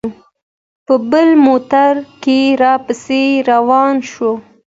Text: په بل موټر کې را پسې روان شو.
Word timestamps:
په 0.85 0.93
بل 1.11 1.27
موټر 1.45 1.93
کې 2.23 2.39
را 2.61 2.73
پسې 2.85 3.21
روان 3.51 3.95
شو. 4.11 4.31